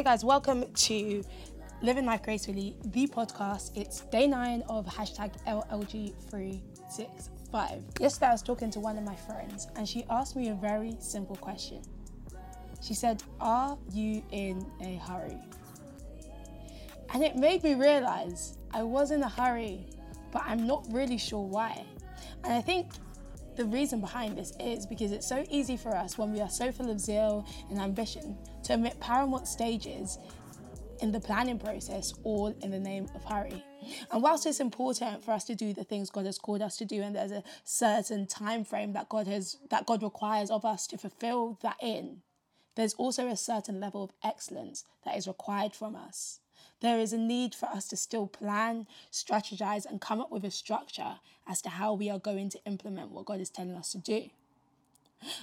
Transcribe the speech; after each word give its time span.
Hey 0.00 0.04
guys, 0.04 0.24
welcome 0.24 0.64
to 0.72 1.22
Living 1.82 2.06
Life 2.06 2.22
Gracefully, 2.22 2.74
the 2.86 3.06
podcast. 3.06 3.76
It's 3.76 4.00
day 4.00 4.26
nine 4.26 4.62
of 4.66 4.86
hashtag 4.86 5.30
LLG365. 5.46 8.00
Yesterday 8.00 8.26
I 8.26 8.32
was 8.32 8.40
talking 8.40 8.70
to 8.70 8.80
one 8.80 8.96
of 8.96 9.04
my 9.04 9.14
friends 9.14 9.68
and 9.76 9.86
she 9.86 10.06
asked 10.08 10.36
me 10.36 10.48
a 10.48 10.54
very 10.54 10.96
simple 11.00 11.36
question. 11.36 11.82
She 12.80 12.94
said, 12.94 13.22
Are 13.42 13.76
you 13.92 14.24
in 14.30 14.64
a 14.80 14.94
hurry? 15.06 15.36
And 17.12 17.22
it 17.22 17.36
made 17.36 17.62
me 17.62 17.74
realize 17.74 18.56
I 18.72 18.82
was 18.82 19.10
in 19.10 19.22
a 19.22 19.28
hurry, 19.28 19.86
but 20.32 20.40
I'm 20.46 20.66
not 20.66 20.86
really 20.90 21.18
sure 21.18 21.44
why. 21.44 21.84
And 22.42 22.54
I 22.54 22.62
think 22.62 22.86
the 23.56 23.66
reason 23.66 24.00
behind 24.00 24.38
this 24.38 24.54
is 24.58 24.86
because 24.86 25.12
it's 25.12 25.26
so 25.26 25.44
easy 25.50 25.76
for 25.76 25.94
us 25.94 26.16
when 26.16 26.32
we 26.32 26.40
are 26.40 26.48
so 26.48 26.72
full 26.72 26.90
of 26.90 26.98
zeal 26.98 27.44
and 27.68 27.78
ambition 27.78 28.38
to 28.70 28.76
omit 28.76 29.00
paramount 29.00 29.48
stages 29.48 30.18
in 31.00 31.10
the 31.10 31.20
planning 31.20 31.58
process, 31.58 32.14
all 32.22 32.54
in 32.60 32.70
the 32.70 32.78
name 32.78 33.08
of 33.14 33.24
hurry. 33.24 33.64
And 34.12 34.22
whilst 34.22 34.46
it's 34.46 34.60
important 34.60 35.24
for 35.24 35.32
us 35.32 35.44
to 35.44 35.54
do 35.54 35.72
the 35.72 35.82
things 35.82 36.10
God 36.10 36.26
has 36.26 36.38
called 36.38 36.62
us 36.62 36.76
to 36.76 36.84
do, 36.84 37.02
and 37.02 37.16
there's 37.16 37.32
a 37.32 37.42
certain 37.64 38.26
time 38.26 38.64
frame 38.64 38.92
that 38.92 39.08
God 39.08 39.26
has 39.26 39.56
that 39.70 39.86
God 39.86 40.02
requires 40.02 40.50
of 40.50 40.64
us 40.64 40.86
to 40.88 40.98
fulfill 40.98 41.58
that 41.62 41.78
in, 41.82 42.22
there's 42.76 42.94
also 42.94 43.26
a 43.26 43.36
certain 43.36 43.80
level 43.80 44.04
of 44.04 44.12
excellence 44.22 44.84
that 45.04 45.16
is 45.16 45.26
required 45.26 45.74
from 45.74 45.96
us. 45.96 46.40
There 46.80 47.00
is 47.00 47.12
a 47.12 47.18
need 47.18 47.54
for 47.54 47.66
us 47.66 47.88
to 47.88 47.96
still 47.96 48.26
plan, 48.26 48.86
strategize, 49.10 49.84
and 49.84 50.00
come 50.00 50.20
up 50.20 50.30
with 50.30 50.44
a 50.44 50.50
structure 50.50 51.16
as 51.48 51.60
to 51.62 51.70
how 51.70 51.94
we 51.94 52.08
are 52.08 52.18
going 52.18 52.50
to 52.50 52.64
implement 52.66 53.10
what 53.10 53.26
God 53.26 53.40
is 53.40 53.50
telling 53.50 53.74
us 53.74 53.92
to 53.92 53.98
do. 53.98 54.30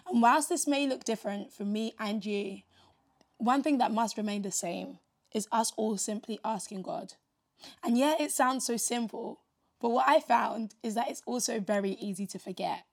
And 0.08 0.22
whilst 0.22 0.50
this 0.50 0.66
may 0.66 0.88
look 0.88 1.04
different 1.04 1.52
for 1.52 1.66
me 1.66 1.94
and 2.00 2.26
you, 2.26 2.62
one 3.38 3.64
thing 3.64 3.78
that 3.78 3.92
must 3.92 4.18
remain 4.18 4.42
the 4.42 4.52
same 4.52 5.00
is 5.34 5.48
us 5.52 5.72
all 5.78 5.98
simply 5.98 6.40
asking 6.44 6.82
God. 6.82 7.14
And 7.84 7.98
yeah, 7.98 8.16
it 8.20 8.32
sounds 8.32 8.66
so 8.66 8.78
simple, 8.78 9.42
but 9.80 9.90
what 9.90 10.08
I 10.08 10.20
found 10.20 10.76
is 10.84 10.96
that 10.96 11.10
it's 11.10 11.22
also 11.26 11.60
very 11.60 11.92
easy 11.92 12.26
to 12.28 12.40
forget. 12.40 12.86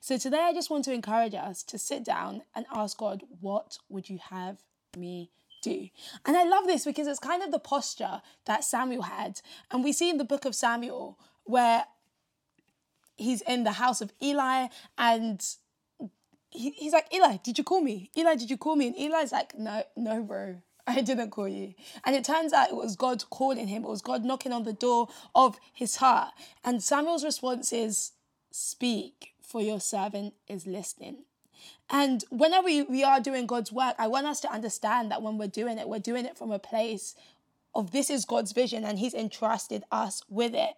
So 0.00 0.16
today 0.16 0.40
I 0.40 0.52
just 0.52 0.70
want 0.70 0.84
to 0.86 0.92
encourage 0.92 1.34
us 1.34 1.62
to 1.64 1.78
sit 1.78 2.04
down 2.04 2.42
and 2.54 2.66
ask 2.74 2.96
God, 2.96 3.22
what 3.40 3.78
would 3.88 4.08
you 4.08 4.18
have 4.30 4.58
me 4.96 5.30
do? 5.62 5.88
And 6.24 6.36
I 6.36 6.44
love 6.44 6.66
this 6.66 6.84
because 6.84 7.06
it's 7.06 7.18
kind 7.18 7.42
of 7.42 7.50
the 7.50 7.58
posture 7.58 8.22
that 8.46 8.64
Samuel 8.64 9.02
had. 9.02 9.40
And 9.70 9.84
we 9.84 9.92
see 9.92 10.10
in 10.10 10.18
the 10.18 10.24
book 10.24 10.44
of 10.44 10.54
Samuel 10.54 11.18
where 11.44 11.84
he's 13.16 13.42
in 13.42 13.64
the 13.64 13.72
house 13.72 14.00
of 14.00 14.12
Eli 14.22 14.68
and 14.98 15.44
he, 16.56 16.70
he's 16.70 16.92
like, 16.92 17.12
Eli, 17.14 17.36
did 17.42 17.58
you 17.58 17.64
call 17.64 17.80
me? 17.80 18.10
Eli, 18.16 18.34
did 18.34 18.50
you 18.50 18.56
call 18.56 18.76
me? 18.76 18.88
And 18.88 18.96
Eli's 18.96 19.32
like, 19.32 19.56
no, 19.58 19.82
no, 19.96 20.22
bro. 20.22 20.56
I 20.86 21.00
didn't 21.00 21.30
call 21.30 21.48
you. 21.48 21.74
And 22.04 22.14
it 22.14 22.24
turns 22.24 22.52
out 22.52 22.70
it 22.70 22.76
was 22.76 22.96
God 22.96 23.24
calling 23.30 23.68
him. 23.68 23.84
It 23.84 23.88
was 23.88 24.02
God 24.02 24.24
knocking 24.24 24.52
on 24.52 24.64
the 24.64 24.72
door 24.72 25.08
of 25.34 25.58
his 25.72 25.96
heart. 25.96 26.32
And 26.64 26.82
Samuel's 26.82 27.24
response 27.24 27.72
is, 27.72 28.12
Speak, 28.50 29.34
for 29.42 29.60
your 29.60 29.80
servant 29.80 30.34
is 30.48 30.66
listening. 30.66 31.24
And 31.90 32.24
whenever 32.30 32.66
we, 32.66 32.82
we 32.82 33.04
are 33.04 33.20
doing 33.20 33.46
God's 33.46 33.72
work, 33.72 33.94
I 33.98 34.06
want 34.06 34.26
us 34.26 34.40
to 34.40 34.52
understand 34.52 35.10
that 35.10 35.22
when 35.22 35.38
we're 35.38 35.48
doing 35.48 35.78
it, 35.78 35.88
we're 35.88 35.98
doing 35.98 36.24
it 36.24 36.36
from 36.36 36.50
a 36.50 36.58
place 36.58 37.14
of 37.74 37.90
this 37.90 38.08
is 38.08 38.24
God's 38.24 38.52
vision 38.52 38.84
and 38.84 38.98
He's 38.98 39.14
entrusted 39.14 39.84
us 39.92 40.22
with 40.28 40.54
it. 40.54 40.74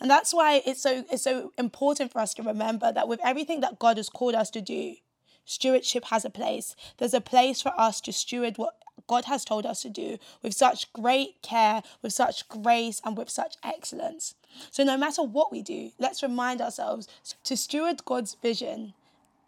And 0.00 0.10
that's 0.10 0.32
why 0.32 0.62
it's 0.66 0.82
so 0.82 1.04
it's 1.10 1.22
so 1.22 1.52
important 1.58 2.12
for 2.12 2.20
us 2.20 2.34
to 2.34 2.42
remember 2.42 2.92
that 2.92 3.08
with 3.08 3.20
everything 3.22 3.60
that 3.60 3.78
God 3.78 3.96
has 3.96 4.08
called 4.08 4.34
us 4.34 4.50
to 4.50 4.60
do, 4.60 4.96
stewardship 5.44 6.06
has 6.06 6.24
a 6.24 6.30
place. 6.30 6.76
There's 6.98 7.14
a 7.14 7.20
place 7.20 7.62
for 7.62 7.72
us 7.78 8.00
to 8.02 8.12
steward 8.12 8.58
what 8.58 8.74
God 9.06 9.24
has 9.24 9.44
told 9.44 9.64
us 9.66 9.82
to 9.82 9.90
do 9.90 10.18
with 10.42 10.54
such 10.54 10.92
great 10.92 11.40
care, 11.42 11.82
with 12.02 12.12
such 12.12 12.48
grace, 12.48 13.00
and 13.04 13.16
with 13.16 13.30
such 13.30 13.56
excellence. 13.64 14.34
So, 14.70 14.84
no 14.84 14.96
matter 14.96 15.22
what 15.22 15.50
we 15.50 15.62
do, 15.62 15.92
let's 15.98 16.22
remind 16.22 16.60
ourselves 16.60 17.08
to 17.44 17.56
steward 17.56 18.04
God's 18.04 18.34
vision 18.34 18.94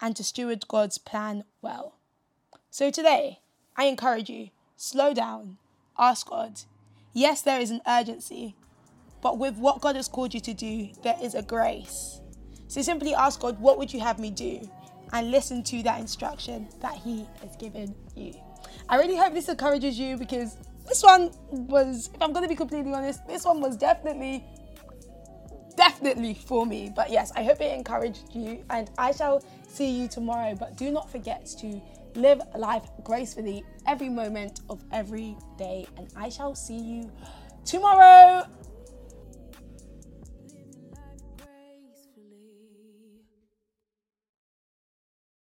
and 0.01 0.15
to 0.15 0.23
steward 0.23 0.67
God's 0.67 0.97
plan 0.97 1.43
well. 1.61 1.93
So, 2.69 2.89
today, 2.89 3.39
I 3.77 3.85
encourage 3.85 4.29
you 4.29 4.49
slow 4.75 5.13
down, 5.13 5.57
ask 5.97 6.27
God. 6.27 6.61
Yes, 7.13 7.41
there 7.41 7.59
is 7.59 7.71
an 7.71 7.81
urgency, 7.85 8.55
but 9.21 9.37
with 9.37 9.55
what 9.57 9.81
God 9.81 9.95
has 9.95 10.07
called 10.07 10.33
you 10.33 10.39
to 10.41 10.53
do, 10.53 10.89
there 11.03 11.15
is 11.21 11.35
a 11.35 11.41
grace. 11.41 12.21
So, 12.67 12.81
simply 12.81 13.13
ask 13.13 13.39
God, 13.39 13.59
What 13.59 13.77
would 13.77 13.93
you 13.93 13.99
have 13.99 14.19
me 14.19 14.31
do? 14.31 14.69
and 15.13 15.31
listen 15.31 15.63
to 15.63 15.83
that 15.83 15.99
instruction 15.99 16.67
that 16.79 16.95
He 16.95 17.27
has 17.41 17.55
given 17.57 17.93
you. 18.15 18.33
I 18.89 18.97
really 18.97 19.17
hope 19.17 19.33
this 19.33 19.49
encourages 19.49 19.99
you 19.99 20.17
because 20.17 20.57
this 20.87 21.03
one 21.03 21.31
was, 21.49 22.09
if 22.13 22.21
I'm 22.21 22.31
going 22.33 22.43
to 22.43 22.49
be 22.49 22.55
completely 22.55 22.93
honest, 22.93 23.25
this 23.27 23.45
one 23.45 23.61
was 23.61 23.77
definitely, 23.77 24.43
definitely 25.75 26.33
for 26.33 26.65
me. 26.65 26.91
But 26.95 27.09
yes, 27.09 27.31
I 27.35 27.43
hope 27.43 27.61
it 27.61 27.73
encouraged 27.73 28.33
you 28.33 28.63
and 28.69 28.89
I 28.97 29.11
shall 29.11 29.43
see 29.67 29.89
you 29.89 30.07
tomorrow. 30.07 30.55
But 30.55 30.77
do 30.77 30.91
not 30.91 31.11
forget 31.11 31.45
to 31.59 31.81
live 32.15 32.41
life 32.57 32.89
gracefully 33.03 33.63
every 33.87 34.09
moment 34.09 34.61
of 34.69 34.83
every 34.91 35.35
day. 35.57 35.87
And 35.97 36.07
I 36.15 36.29
shall 36.29 36.55
see 36.55 36.79
you 36.79 37.11
tomorrow. 37.65 38.45